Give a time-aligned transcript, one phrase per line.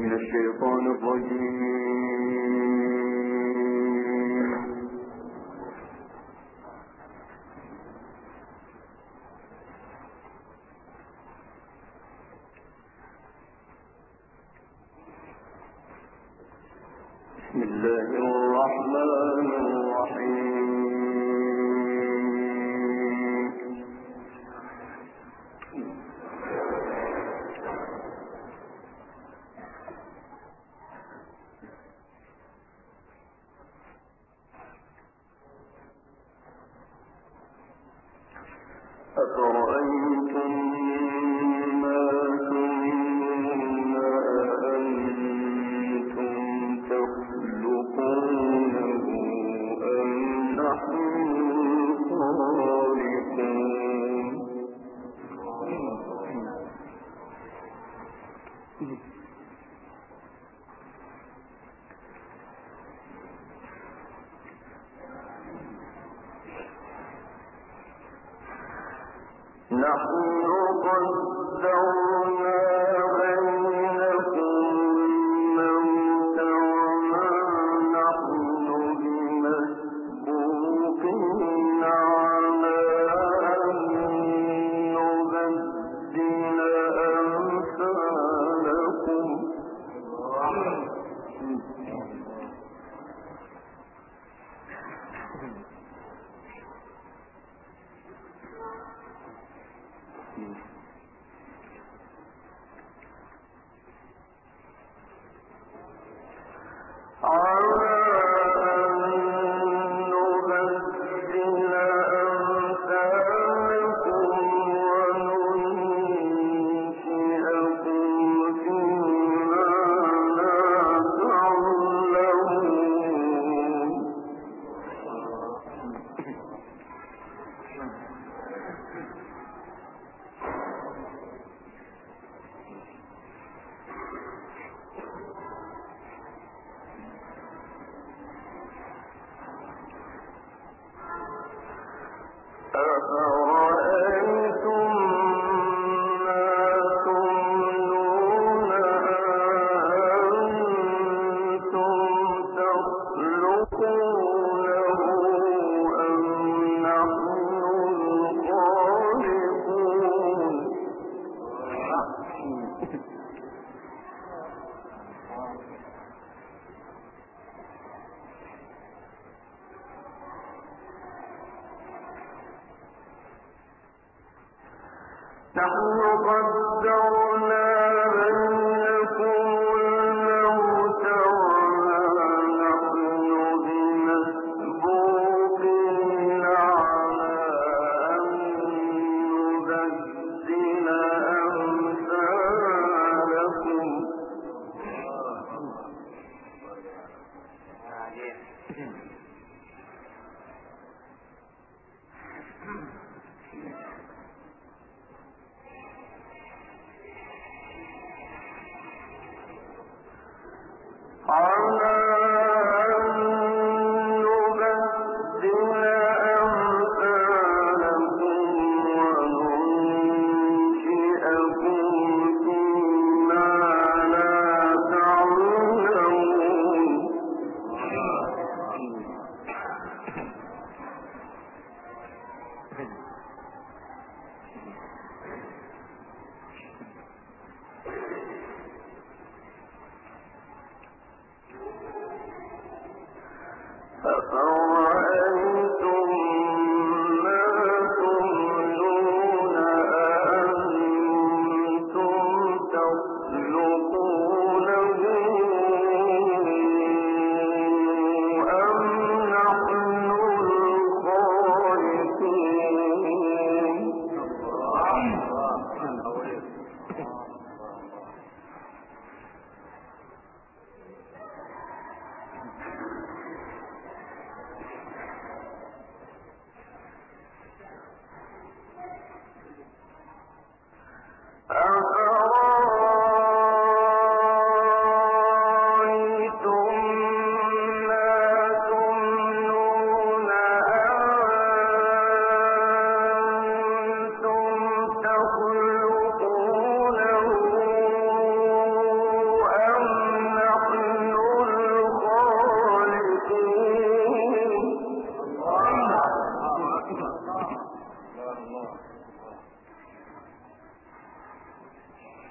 [0.00, 1.69] من الشيطان الرجيم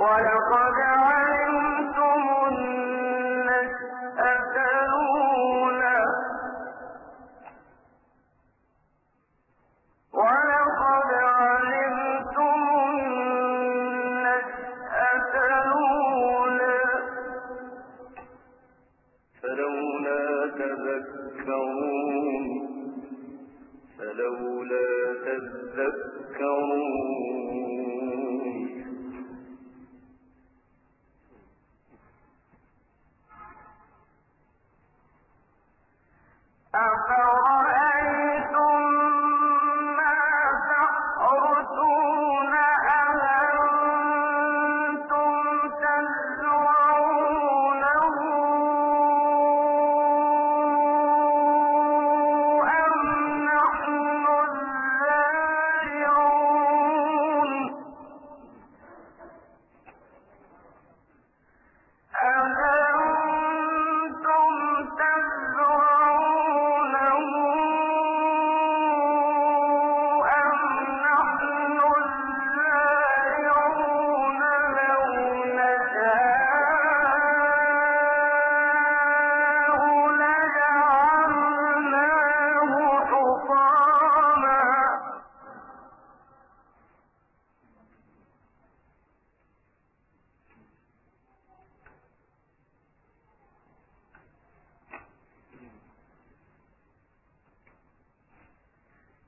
[0.00, 0.59] ولقد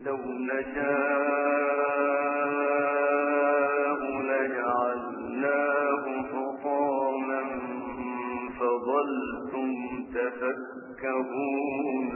[0.06, 0.86] لو نشاء
[4.22, 7.42] لجعلناه حطاما
[8.58, 9.70] فظلتم
[10.14, 12.06] تفكهون.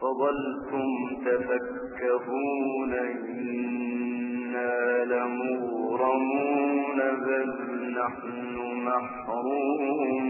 [0.00, 0.88] فظلتم
[1.24, 2.92] تفكهون
[3.28, 7.48] إنا لمغرمون بل
[7.94, 10.29] نحن محرومون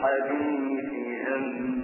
[0.00, 0.92] الحديث
[1.36, 1.79] أنتم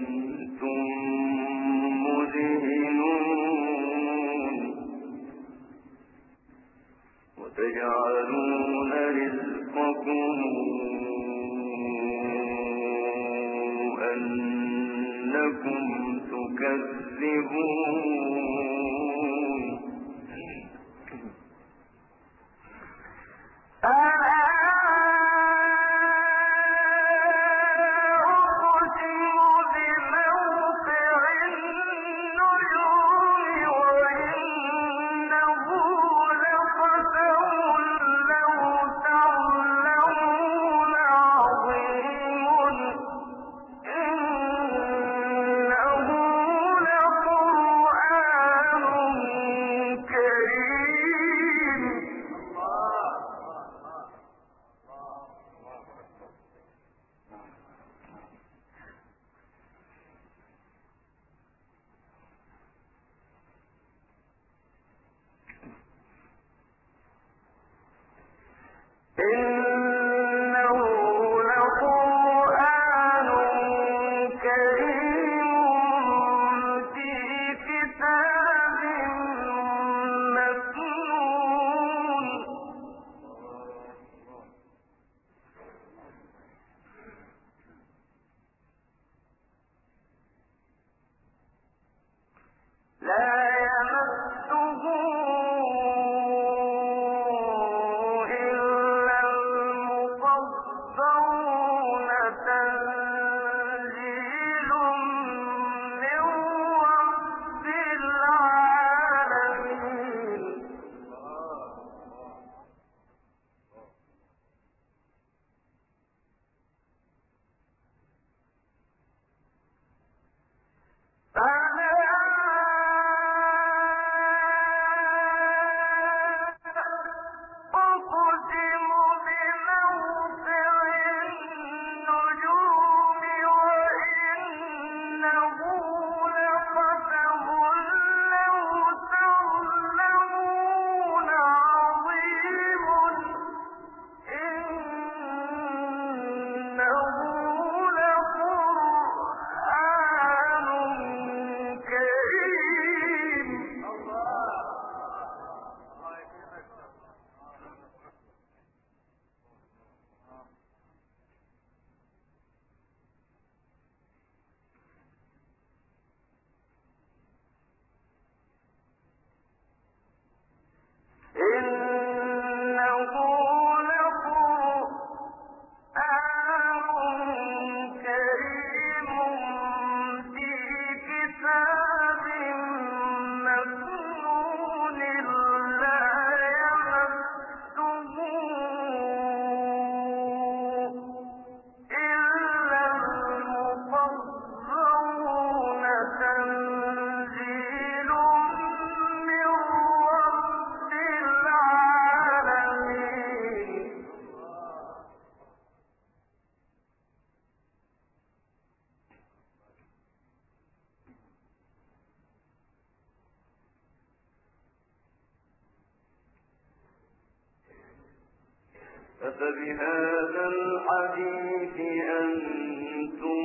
[219.26, 221.76] أفبهذا الحديث
[222.22, 223.42] أنتم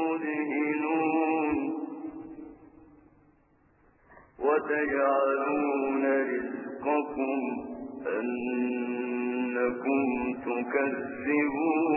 [0.00, 1.56] مدهنون
[4.38, 7.40] وتجعلون رزقكم
[8.20, 10.04] أنكم
[10.46, 11.96] تكذبون